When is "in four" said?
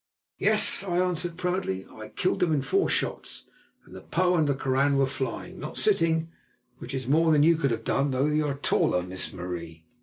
2.51-2.89